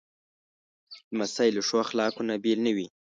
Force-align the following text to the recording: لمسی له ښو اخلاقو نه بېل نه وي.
لمسی 1.11 1.49
له 1.55 1.61
ښو 1.67 1.77
اخلاقو 1.85 2.21
نه 2.29 2.35
بېل 2.43 2.59
نه 2.67 2.71
وي. 2.75 2.87